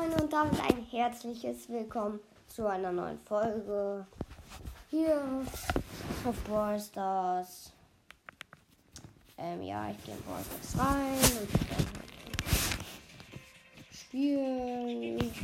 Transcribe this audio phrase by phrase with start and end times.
[0.00, 4.06] Freunde, und damit ein herzliches Willkommen zu einer neuen Folge
[4.88, 5.44] hier
[6.24, 7.74] auf Brawl Stars.
[9.36, 11.50] Ähm, ja, ich gehe in Brawl Stars rein und
[13.94, 15.34] spielen.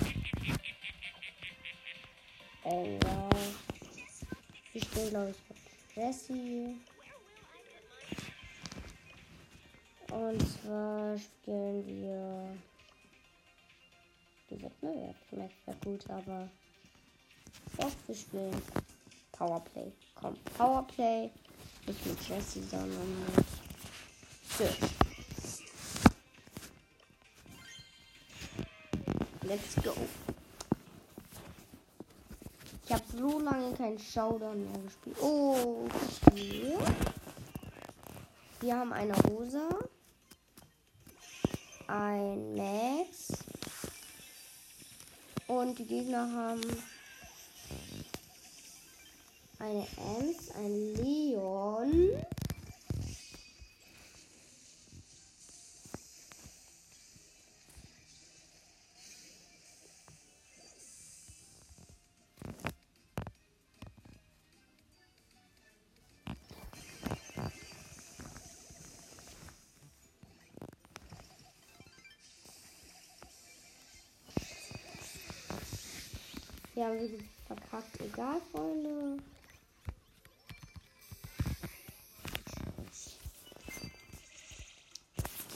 [2.65, 3.29] Ähm, ja.
[4.73, 6.81] Ich spiele, glaube ich, Jessie.
[10.11, 12.76] Und zwar spielen wir.
[14.59, 16.49] Wird mir schmeckt ja gut, aber.
[17.79, 18.63] Doch, wir spielen
[19.33, 19.93] Powerplay.
[20.15, 21.31] Komm, Powerplay.
[21.87, 23.47] Nicht mit Jessie, sondern mit
[24.51, 24.79] Search.
[29.43, 29.95] Let's go.
[32.85, 35.17] Ich habe so lange keinen Showdown mehr gespielt.
[35.21, 35.87] Oh,
[36.27, 36.77] okay.
[38.61, 39.69] Wir haben eine Rosa
[41.89, 43.46] ein Max.
[45.49, 46.61] Und die Gegner haben
[49.59, 49.87] eine
[50.19, 52.11] Ems, ein Leon.
[76.77, 77.99] Wir haben sie verkackt.
[78.03, 79.23] Egal, Freunde.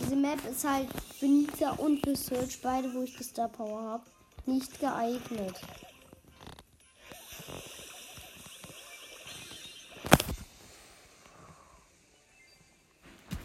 [0.00, 3.82] Diese Map ist halt für Nita und für Search, beide, wo ich die Star Power
[3.82, 4.04] habe,
[4.46, 5.60] nicht geeignet.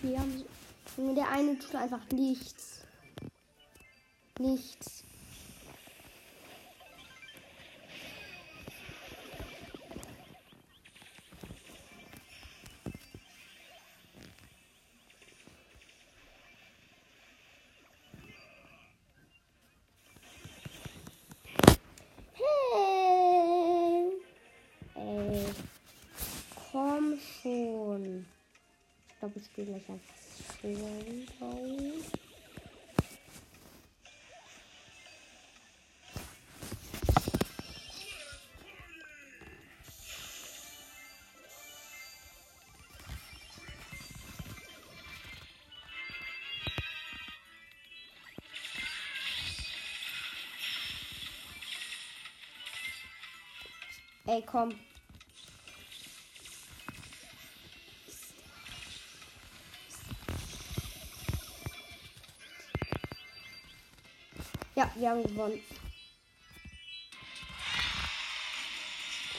[0.02, 0.46] Wir haben,
[1.14, 2.86] der eine tut einfach nichts.
[4.40, 5.05] Nichts.
[29.76, 30.00] Einfach
[30.62, 30.68] so
[54.28, 54.74] Ey, komm.
[64.76, 65.62] Ja, wir haben gewonnen.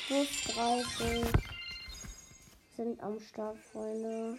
[0.06, 1.26] Plus 30
[2.74, 4.38] sind am Start, Freunde.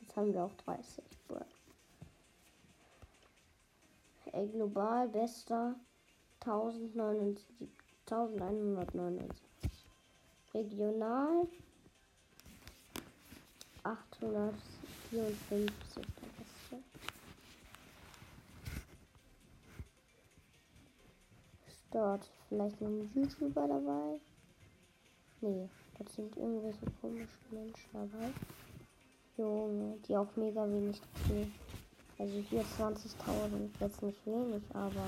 [0.00, 1.04] Jetzt haben wir auch 30.
[4.32, 5.76] Ey, global bester
[6.40, 7.46] 1179.
[10.54, 11.46] Regional
[13.84, 16.19] 854.
[21.90, 24.20] dort vielleicht ein YouTuber dabei?
[25.40, 25.68] Nee,
[25.98, 28.30] das sind irgendwelche komischen Menschen dabei.
[29.36, 31.52] Junge, die auch mega wenig kriegen.
[32.18, 35.06] Also hier 20.000, jetzt nicht wenig, aber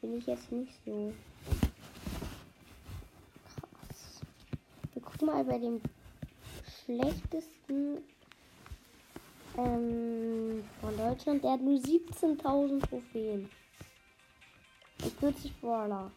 [0.00, 1.12] bin ich jetzt nicht so
[3.54, 4.20] krass.
[4.92, 5.80] Wir gucken mal bei dem
[6.84, 7.98] schlechtesten
[9.56, 11.44] ähm, von Deutschland.
[11.44, 13.48] Der hat nur 17.000 Trophäen.
[15.10, 16.10] 40 Brawler.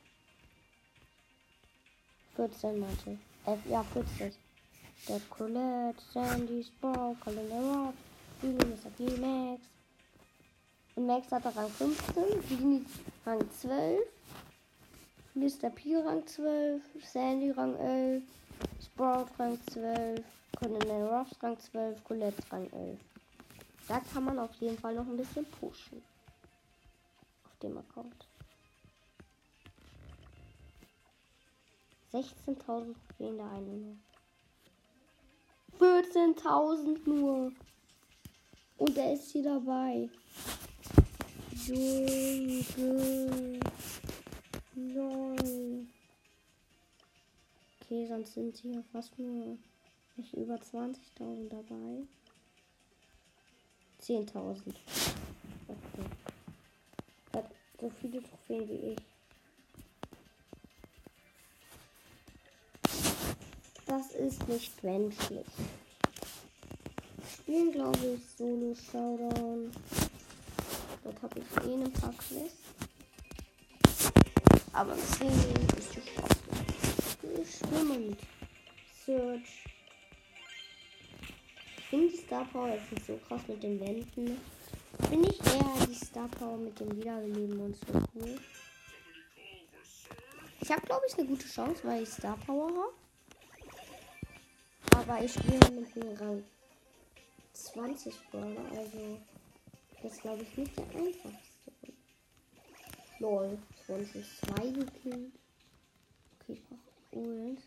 [2.36, 3.18] 14 meinte.
[3.46, 4.34] Äh, ja, 40.
[5.08, 7.94] Der Colette, Sandy, Sprout, Colin Rock,
[8.42, 8.90] Mr.
[8.98, 9.62] P, Max.
[10.96, 12.86] Und Max hat Rang 15, Genie
[13.26, 14.02] Rang 12,
[15.36, 15.70] Mr.
[15.70, 18.24] P Rang 12, Sandy Rang 11,
[18.84, 20.22] Sprout Rang 12,
[20.58, 23.00] Colonel Ross Rang 12, Colette Rang 11.
[23.88, 26.04] Da kann man auf jeden Fall noch ein bisschen pushen.
[27.46, 28.29] Auf dem Account.
[32.12, 33.98] 16.000 gehen da eine nur.
[35.80, 37.52] 14.000 nur.
[38.78, 40.10] Und er ist hier dabei.
[41.68, 43.60] Junge.
[44.76, 45.88] Lol.
[47.82, 49.58] Okay, sonst sind hier fast nur
[50.16, 52.08] nicht über 20.000 dabei.
[54.02, 54.74] 10.000.
[55.68, 56.10] Okay.
[57.80, 59.09] so viele Trophäen wie ich.
[63.90, 65.48] Das ist nicht menschlich.
[67.34, 69.72] Spielen, glaube ich, Solo Showdown.
[71.04, 72.70] Dort habe ich eh eine paar Quests.
[74.74, 76.38] Aber im Singen ist die Spaß.
[77.58, 78.16] Schwimmen.
[79.08, 79.66] Search.
[81.78, 84.38] Ich finde die Star Power jetzt nicht so krass mit den Wänden.
[85.10, 88.40] Finde ich eher die Star Power mit dem Wiederbeleben und so cool.
[90.62, 93.09] Ich habe, glaube ich, eine gute Chance, weil ich Star Power habe.
[95.00, 96.44] Aber ich spiele mit dem Rang
[97.54, 99.18] 20 Brawler, also
[100.04, 101.94] das glaube ich nicht der einfachste.
[103.20, 105.34] Lol, 20 2 gekillt.
[106.42, 107.62] Okay, ich brauche Ult.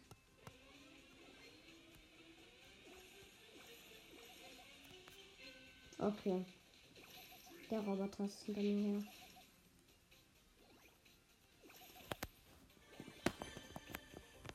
[5.99, 6.44] Okay.
[7.70, 9.05] Der Roboter ist hinter mir her.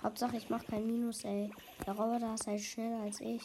[0.04, 1.52] Hauptsache ich mache kein Minus, ey.
[1.88, 3.42] Der Roboter ist halt schneller als ich.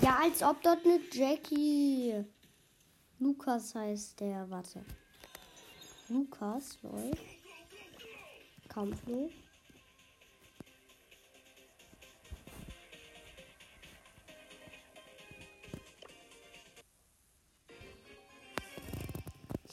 [0.00, 2.24] Ja, als ob dort eine Jackie.
[3.20, 4.84] Lukas heißt der, warte.
[6.08, 7.12] Lukas, lol.
[8.68, 9.41] Kampflos.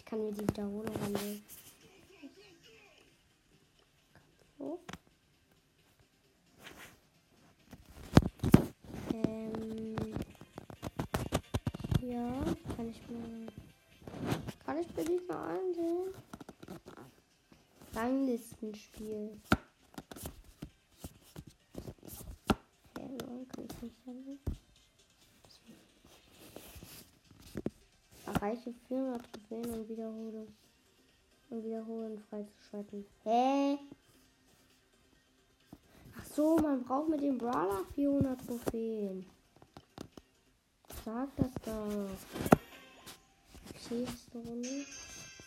[0.10, 1.44] Kann mir die Wiederholung anlegen.
[4.58, 4.80] So.
[9.14, 9.96] Ähm.
[12.02, 12.44] Ja,
[12.76, 13.48] kann ich mir.
[14.66, 16.16] Kann ich mir die mal ansehen?
[17.94, 19.40] Ranglistenspiel.
[22.98, 24.40] Ja, nein, kann ich nicht ansehen.
[28.42, 30.48] Erreiche 400 Trophäen und wiederhole.
[31.50, 33.06] Und wiederholen freizuschalten.
[33.24, 33.78] Hä?
[36.18, 39.26] Ach so, man braucht mit dem Brawler 400 Trophäen.
[41.04, 42.10] Sag das doch.
[43.90, 44.86] Nächste Runde.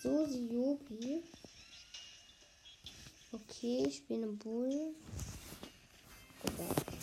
[0.02, 1.22] So, Siobi.
[3.32, 4.94] Okay, ich bin ein Bull.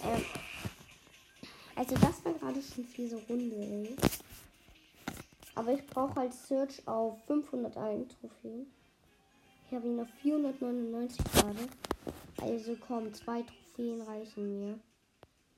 [0.00, 0.24] Ähm,
[1.74, 3.96] also das war gerade schon viel Runde, ey.
[5.58, 8.72] Aber ich brauche halt Search auf 501 Trophäen.
[9.66, 11.68] Ich habe ihn auf 499 gerade.
[12.40, 14.78] Also komm, zwei Trophäen reichen mir.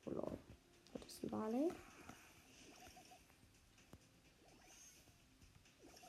[0.06, 0.38] Oh lol.
[0.94, 1.69] Das ist ein Barley.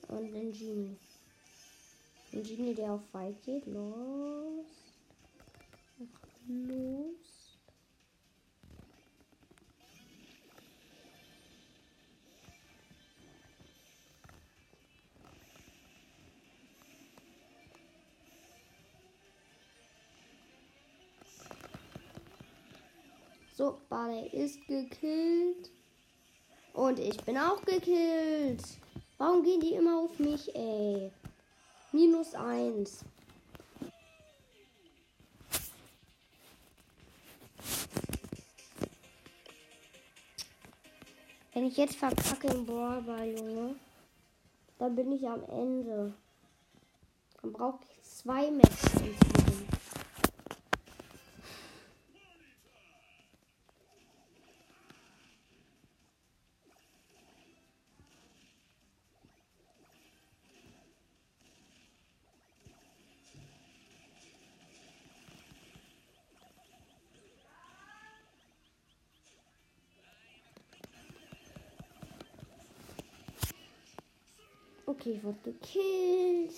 [0.08, 0.98] Und ein Genie.
[2.32, 3.66] Ein Genie, der auf Fight geht.
[3.66, 4.68] Los.
[6.48, 7.31] Los.
[23.62, 25.69] So, Barley ist gekillt.
[26.74, 28.63] Und ich bin auch gekillt.
[29.19, 31.12] Warum gehen die immer auf mich, ey?
[31.92, 33.06] Minus eins.
[41.53, 43.75] Wenn ich jetzt verkacke im Brawlball, Junge,
[44.80, 46.15] dann bin ich am Ende.
[47.39, 49.22] Dann brauche ich zwei Matches
[74.91, 76.53] Okay, ich wurde gekillt.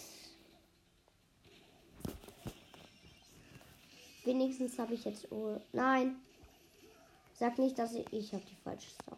[4.23, 5.31] Wenigstens habe ich jetzt.
[5.31, 6.15] Oh, nein.
[7.35, 8.11] Sag nicht, dass ich.
[8.11, 9.15] Ich habe die falsche Star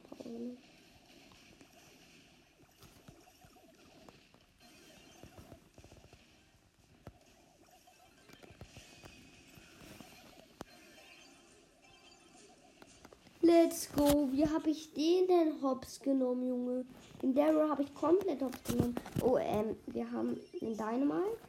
[13.65, 14.29] Let's go.
[14.31, 16.86] Wie habe ich den denn hops genommen, Junge?
[17.24, 18.93] Den Daryl habe ich komplett hops genommen.
[19.24, 21.39] Oh, ähm, wir haben den Dynamite.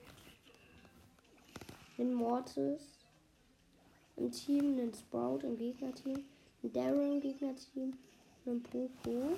[1.99, 2.80] Den Mortis.
[4.16, 6.25] Im Team, den Sprout im Gegnerteam.
[6.62, 7.99] Den Daryl im Gegnerteam.
[8.46, 9.37] Den Poco.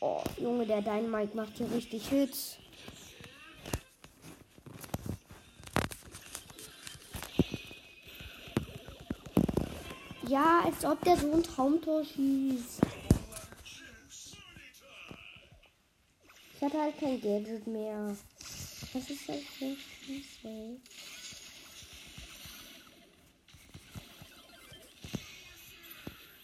[0.00, 2.58] Oh, Junge, der Dynamite macht hier richtig Hits.
[10.34, 12.80] Ja, als ob der so ein Traumtor schießt.
[16.56, 18.16] Ich hatte halt kein Gadget mehr.
[18.92, 19.76] Was ist das für
[20.48, 20.82] ein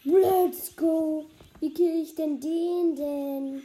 [0.05, 1.27] Let's go.
[1.59, 3.63] Wie kill ich denn den denn?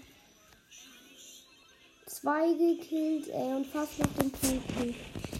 [2.07, 4.75] Zwei gekillt, ey, und fast noch den Punkt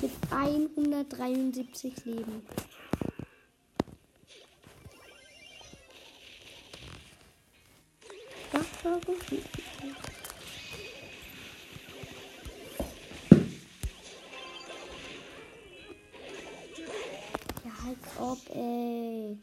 [0.03, 2.43] mit 173 Leben.
[8.85, 8.91] Ja,
[17.87, 19.39] als ob, ey.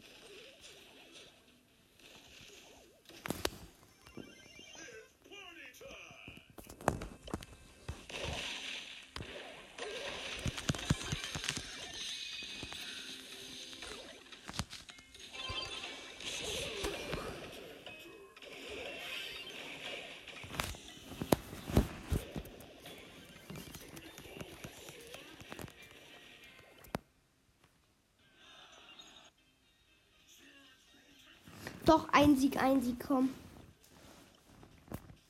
[31.84, 33.30] Doch, ein Sieg, ein Sieg, komm.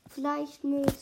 [0.07, 0.93] Vielleicht mit.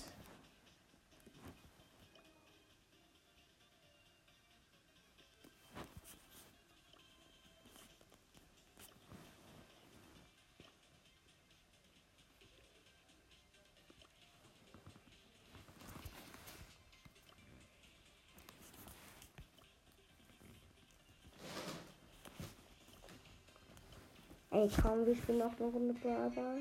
[24.62, 26.60] Ey, komm, wir spielen noch eine Runde Brawler.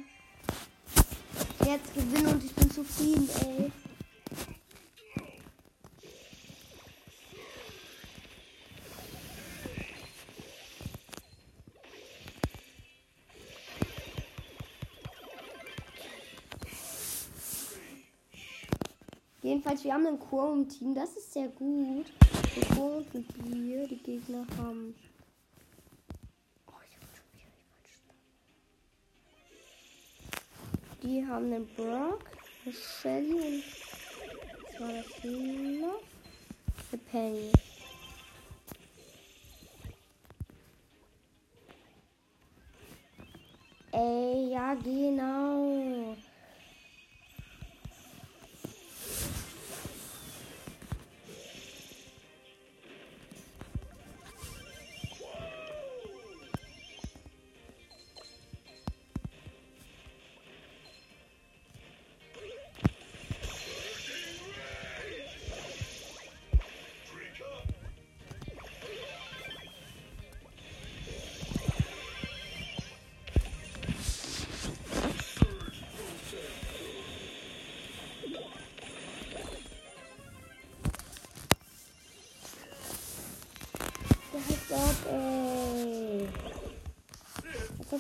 [1.67, 3.71] Jetzt gewinnen und ich bin zufrieden, ey.
[19.43, 20.95] Jedenfalls, wir haben einen Chor im Team.
[20.95, 22.07] Das ist sehr gut.
[22.57, 23.87] Ein Chor und ein Bier.
[23.87, 24.95] Die Gegner haben
[31.11, 32.21] Die haben einen Brock,
[32.65, 33.65] eine Shelly und
[34.79, 35.07] was war das
[35.81, 36.03] noch?
[36.93, 37.53] Eine Penny.
[43.91, 46.17] Ey, ja genau.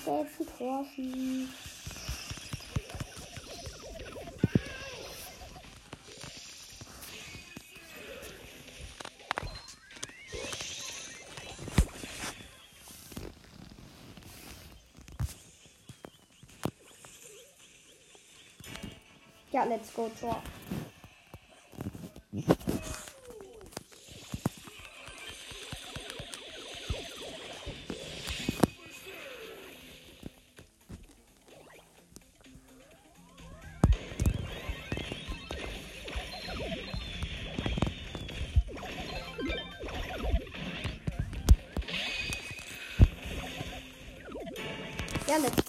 [0.05, 1.71] Tor schießt.
[19.53, 20.41] Ja, let's go, Tor.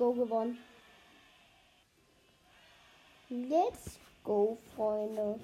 [0.01, 0.57] Go gewonnen.
[3.29, 5.39] Let's go, Freunde.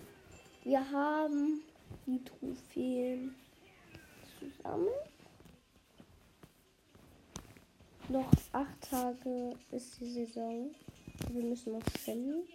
[0.64, 1.62] Wir haben
[2.08, 3.36] die Trophäen
[4.40, 4.88] zusammen.
[8.10, 10.74] Noch acht Tage ist die Saison.
[11.30, 12.48] Wir müssen noch Shelly.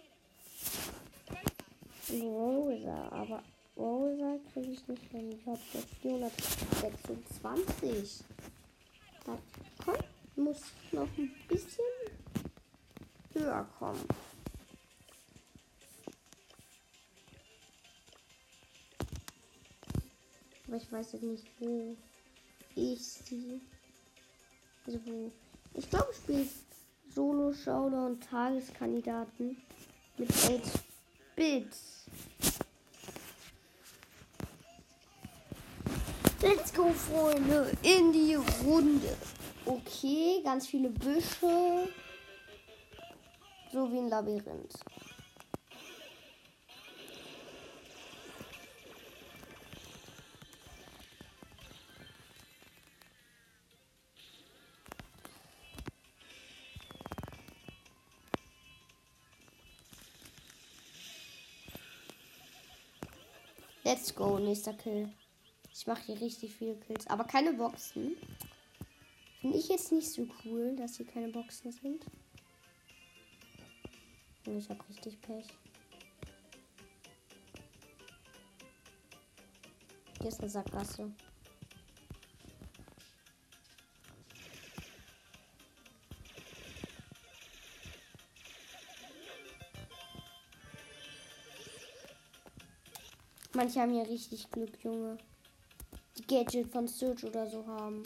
[2.11, 3.41] Rosa, aber
[3.77, 5.31] Rosa kriege ich nicht hin.
[5.31, 8.25] Ich habe jetzt 426.
[10.35, 10.61] Muss
[10.91, 11.85] noch ein bisschen
[13.33, 14.03] höher kommen.
[20.67, 21.95] Aber ich weiß jetzt nicht, wo
[22.75, 23.61] ich sie.
[24.87, 25.31] Also wo.
[25.75, 26.47] Ich glaube, ich spiele
[27.13, 29.61] Solo, Showdown und Tageskandidaten.
[30.17, 31.67] Mit 8-Bit.
[36.41, 38.35] Let's go, Freunde, in die
[38.65, 39.15] Runde.
[39.65, 41.87] Okay, ganz viele Büsche.
[43.71, 44.73] So wie ein Labyrinth.
[63.85, 65.09] Let's go, nächster Kill.
[65.73, 68.15] Ich mache hier richtig viele Kills, aber keine Boxen.
[69.43, 72.05] Finde ich jetzt nicht so cool, dass hier keine Boxen sind.
[74.45, 75.45] Und ich habe richtig Pech.
[80.21, 81.11] Hier ist eine Sackgasse.
[93.51, 95.17] Manche haben hier richtig Glück, Junge.
[96.17, 98.03] Die Gadget von Search oder so haben.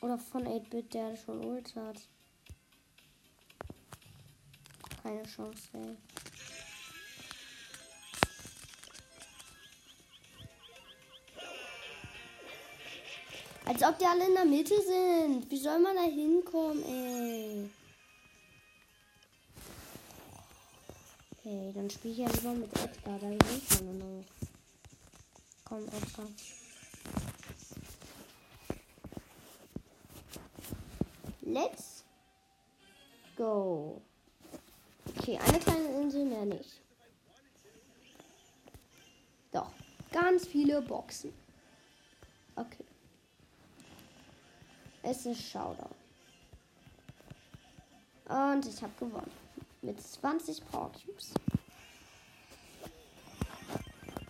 [0.00, 2.00] Oder von 8-Bit, der schon Ult hat.
[5.02, 5.96] Keine Chance, ey.
[13.64, 15.50] Als ob die alle in der Mitte sind.
[15.50, 17.70] Wie soll man da hinkommen, ey?
[21.38, 23.18] Okay, dann spiele ich ja lieber mit Edgar.
[23.18, 24.24] Da hilft man noch.
[25.64, 26.26] Komm, Edgar.
[31.48, 32.04] Let's
[33.34, 34.02] go.
[35.16, 36.82] Okay, eine kleine Insel mehr nicht.
[39.50, 39.72] Doch,
[40.12, 41.32] ganz viele Boxen.
[42.54, 42.84] Okay.
[45.02, 45.94] Es ist Showdown.
[48.28, 49.32] Und ich habe gewonnen.
[49.80, 50.92] Mit 20 Power.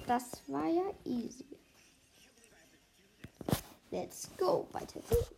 [0.07, 1.45] Das war ja easy.
[3.91, 4.69] Let's go.
[4.71, 5.38] Weiter geht's.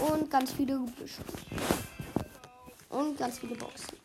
[0.00, 1.22] Und ganz viele Gebüsche.
[2.88, 3.96] Und ganz viele Boxen.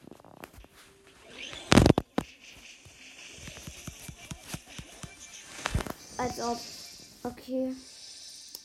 [6.17, 6.59] Als ob.
[7.23, 7.75] Okay.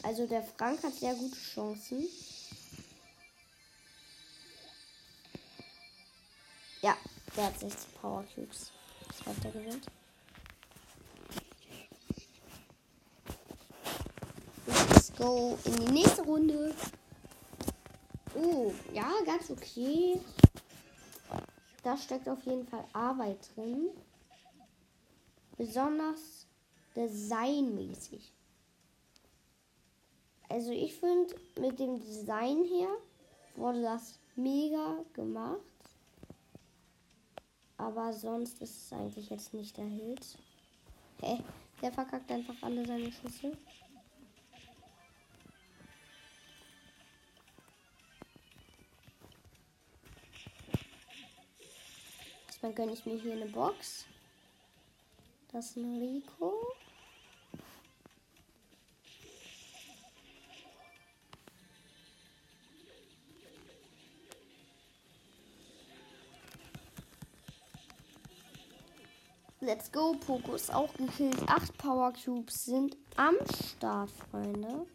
[0.02, 2.08] Also der Frank hat sehr gute Chancen.
[6.82, 6.96] Ja,
[7.36, 8.70] der hat 60 Power Cubes.
[9.08, 9.86] Das heißt, er gewinnt.
[14.66, 16.74] Let's go in die nächste Runde.
[18.42, 20.20] Oh, ja, ganz okay.
[21.82, 23.90] Da steckt auf jeden Fall Arbeit drin.
[25.56, 26.46] Besonders
[26.96, 28.32] designmäßig.
[30.48, 32.88] Also ich finde, mit dem Design her
[33.56, 35.60] wurde das mega gemacht.
[37.76, 39.86] Aber sonst ist es eigentlich jetzt nicht der.
[39.86, 41.38] Hä?
[41.82, 43.52] Der verkackt einfach alle seine Schüsse.
[52.62, 54.04] Erstmal gönne ich mir hier eine Box.
[55.50, 56.52] Das ist ein Rico.
[69.60, 70.14] Let's go,
[70.54, 71.38] ist auch gekillt.
[71.46, 73.36] Acht Power Cubes sind am
[73.74, 74.86] Start, Freunde.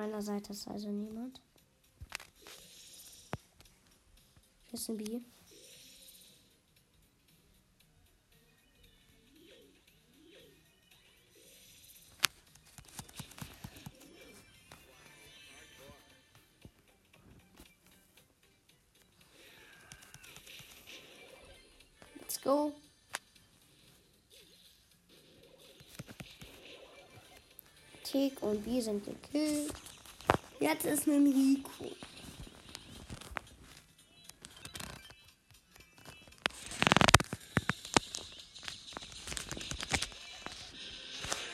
[0.00, 1.42] Meiner Seite ist also niemand.
[4.64, 5.20] Hier ist ein B.
[22.42, 22.72] go.
[28.02, 29.74] Tick und wir sind gekillt.
[30.60, 31.90] Jetzt ist ein Rico.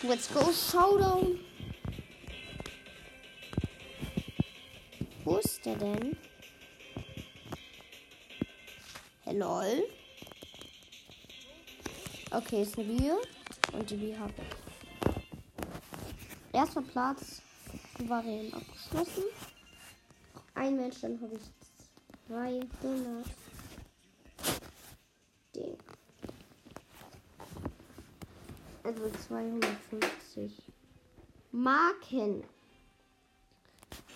[0.02, 1.38] Let's go Showdown.
[5.24, 6.16] Wo ist der denn?
[9.24, 9.62] Hello?
[12.32, 13.18] Okay, ist ein Bier.
[13.72, 14.46] Und die Bier habe ich.
[16.52, 17.25] Erster Platz
[17.98, 19.24] souverän abgeschlossen.
[20.54, 21.42] ein Mensch, dann habe ich
[22.28, 23.26] 200
[25.54, 25.78] Ding.
[28.82, 30.62] Also 250
[31.52, 32.44] Marken.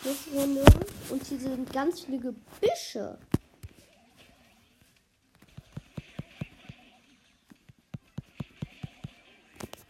[0.02, 0.64] Das Runde.
[1.10, 3.18] Und hier sind ganz viele Gebüsche.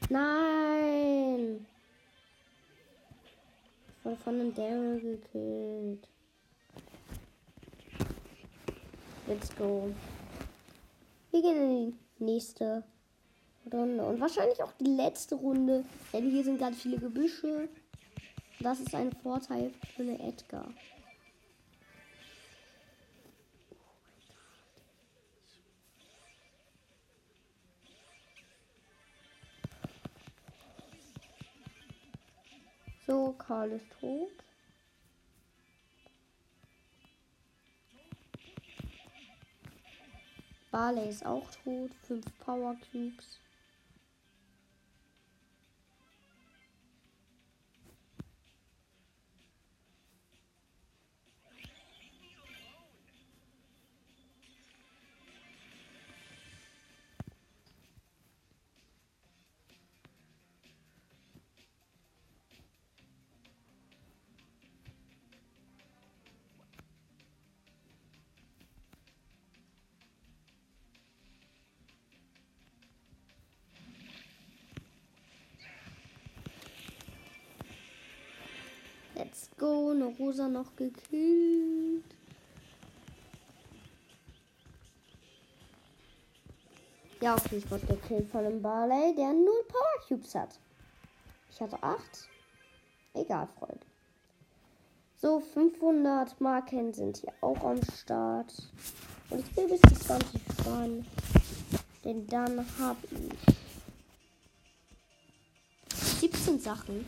[0.08, 1.66] Nein!
[4.02, 6.08] Wurde von einem Daryl gekillt.
[9.26, 9.92] Let's go.
[11.30, 12.82] Wir gehen in die nächste
[13.72, 14.04] Runde.
[14.04, 15.84] Und wahrscheinlich auch die letzte Runde.
[16.12, 17.68] Denn hier sind ganz viele Gebüsche.
[18.60, 20.66] Das ist ein Vorteil für eine Edgar.
[33.10, 34.30] So, Karl ist tot.
[40.70, 41.90] Barley ist auch tot.
[42.06, 43.39] Fünf Power Cubes.
[80.00, 82.04] Eine Rosa noch gekillt.
[87.20, 90.58] Ja, okay, ich wurde gekillt von einem Barley, der null Power Cubes hat.
[91.50, 92.30] Ich hatte acht.
[93.12, 93.84] Egal, Freunde.
[95.16, 98.54] So, 500 Marken sind hier auch am Start.
[99.28, 101.06] Und ich will bis zu 20 fahren.
[102.06, 103.54] Denn dann habe ich
[106.20, 107.04] 17 Sachen.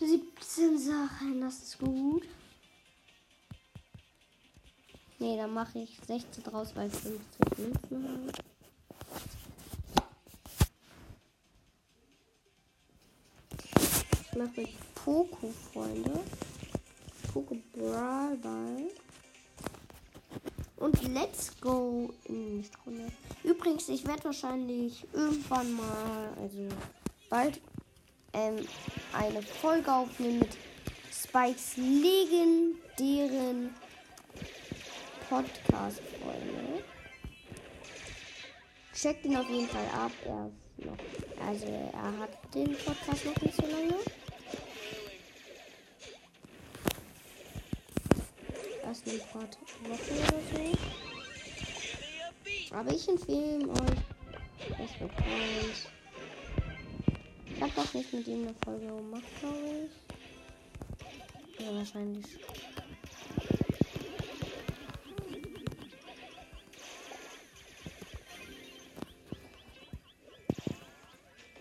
[0.00, 2.24] 17 Sachen, das ist gut.
[5.18, 8.32] Ne, dann mache ich 16 draus, weil ich 50 Münzen habe.
[14.22, 16.20] Ich mache mit Poco, Freunde.
[17.32, 18.88] Poco Brawl Ball.
[20.76, 23.12] Und let's go in die Stunde.
[23.44, 26.68] Übrigens, ich werde wahrscheinlich irgendwann mal, also
[27.28, 27.60] bald,
[28.32, 28.66] ähm,
[29.12, 30.56] eine Folge aufnehmen mit
[31.12, 33.72] Spikes legendären
[35.28, 36.82] Podcast, Freunde.
[38.92, 40.10] Checkt ihn auf jeden Fall ab.
[40.24, 40.50] Er
[40.84, 40.96] noch,
[41.46, 43.94] also er hat den Podcast noch nicht so lange.
[48.82, 50.60] Erst ein paar Wochen oder so.
[52.74, 54.00] Aber ich empfehle euch.
[54.84, 55.86] Es wird eins.
[57.60, 61.62] Ich hab doch nicht mit ihm eine Folge gemacht, glaube ich.
[61.62, 62.24] Ja, wahrscheinlich.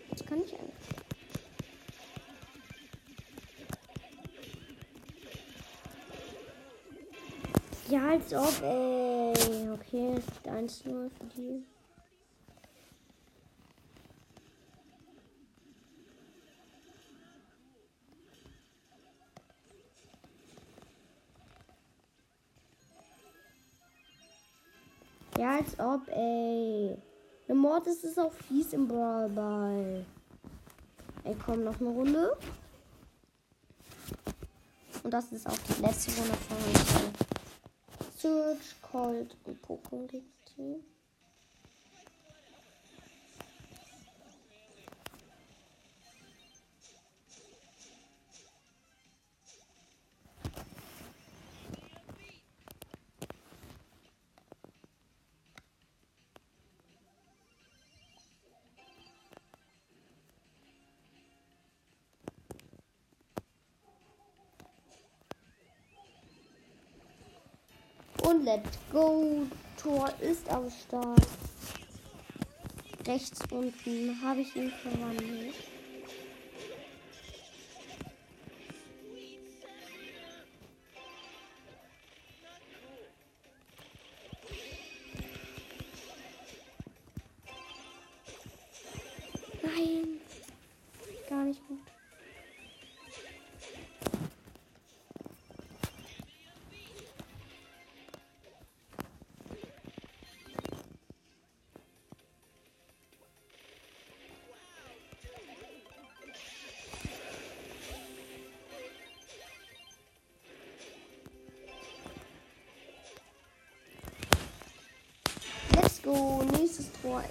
[0.10, 0.74] Das kann ich eigentlich.
[7.90, 9.70] Ja, als ob, ey.
[9.74, 11.66] Okay, es ist 1 0 für die.
[25.60, 26.98] Als ob, ey.
[27.48, 30.06] Eine Mord ist es auch fies im Brawl Ball.
[31.24, 32.38] Ey, komm, noch eine Runde.
[35.04, 37.14] Und das ist auch die letzte Runde von heute.
[38.18, 40.84] Surge, Colt und Pokémon gegen Team.
[68.50, 69.46] Let's go.
[69.78, 71.28] Tor ist am Start.
[73.06, 75.54] Rechts unten habe ich ihn verwandelt.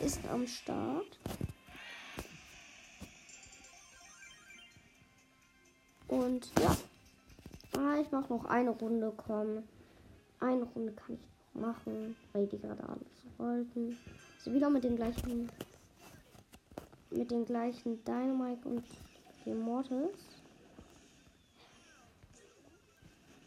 [0.05, 1.19] Ist am Start.
[6.09, 6.77] Und ja.
[7.77, 9.63] Ah, ich mache noch eine Runde, komm.
[10.41, 11.21] Eine Runde kann ich
[11.55, 13.99] noch machen, weil die gerade alles wollten.
[14.39, 15.51] Also wieder mit den gleichen
[17.11, 18.85] mit den gleichen Dynamite und
[19.47, 20.17] dem Mortis.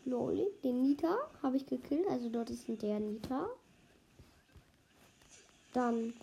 [0.06, 3.48] Lol, den Nita habe ich gekillt, also dort ist der Nita.
[5.74, 6.14] Dann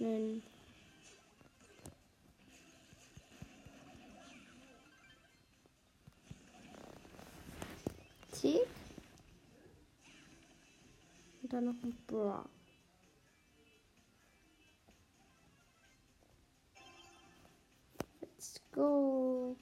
[0.00, 0.42] einen
[8.32, 8.66] Tick.
[11.42, 12.48] Und dann noch ein Bra.
[18.20, 19.56] Let's go.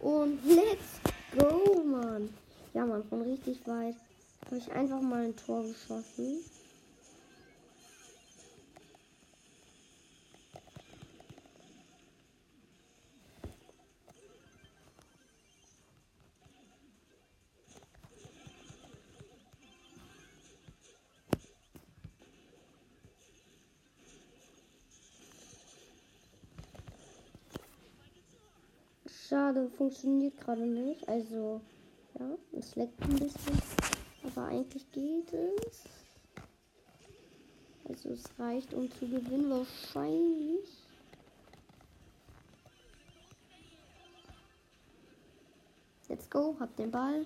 [0.00, 1.00] Und let's
[1.36, 2.32] go, Mann.
[2.72, 3.96] Ja, Mann, von richtig weit
[4.48, 6.42] habe ich einfach mal ein Tor geschossen.
[29.28, 31.06] Schade, funktioniert gerade nicht.
[31.06, 31.60] Also,
[32.18, 33.77] ja, es leckt ein bisschen.
[34.28, 35.84] Aber eigentlich geht es.
[37.88, 40.68] Also, es reicht, um zu gewinnen, wahrscheinlich.
[46.08, 47.24] Let's go, hab den Ball.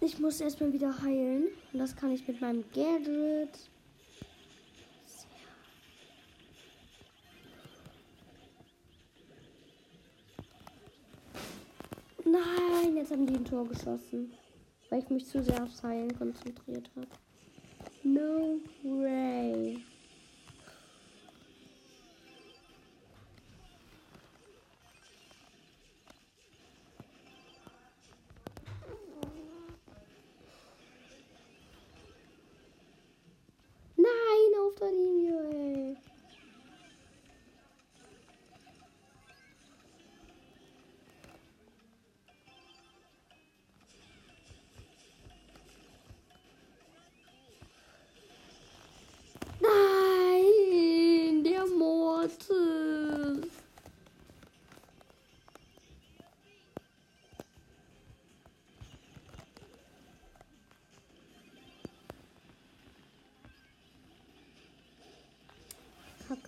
[0.00, 1.46] Ich muss erstmal wieder heilen.
[1.72, 3.70] Und das kann ich mit meinem Gadget.
[12.24, 14.32] Nein, jetzt haben die ein Tor geschossen.
[14.88, 17.06] Weil ich mich zu sehr aufs Heilen konzentriert habe.
[18.02, 19.78] No way.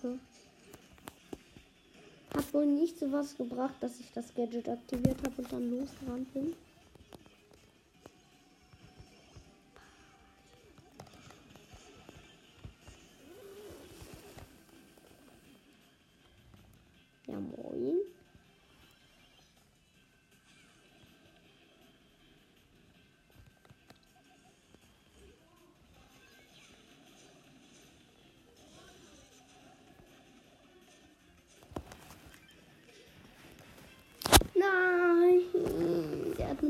[0.05, 0.19] Kacke.
[2.35, 6.33] Hat wohl nicht so was gebracht, dass ich das Gadget aktiviert habe und dann losgerannt
[6.33, 6.53] bin.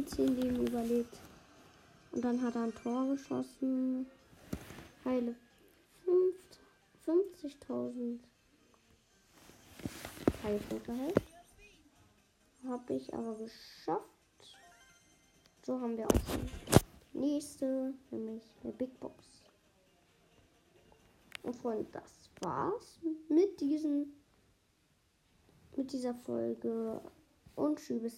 [0.06, 1.18] Mit 10 Leben überlebt.
[2.12, 4.06] Und dann hat er ein Tor geschossen.
[5.04, 5.36] Heile.
[6.04, 6.60] Fünf-
[7.06, 8.20] 50.000
[10.44, 11.22] Heilpunkte halt.
[12.68, 14.06] Habe ich aber geschafft.
[15.64, 16.22] So haben wir auch
[17.14, 19.26] die nächste, nämlich eine Big Box.
[21.42, 24.14] Und Freunde, das war's mit diesen
[25.76, 27.02] mit dieser Folge
[27.56, 28.14] und tschüss